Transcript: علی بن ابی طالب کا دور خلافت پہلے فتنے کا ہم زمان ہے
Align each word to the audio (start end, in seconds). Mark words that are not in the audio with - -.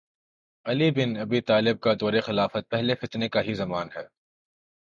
علی 0.65 0.91
بن 0.91 1.17
ابی 1.17 1.41
طالب 1.41 1.79
کا 1.79 1.93
دور 2.01 2.13
خلافت 2.21 2.69
پہلے 2.69 2.95
فتنے 2.95 3.29
کا 3.29 3.41
ہم 3.41 3.53
زمان 3.53 3.87
ہے 3.95 4.05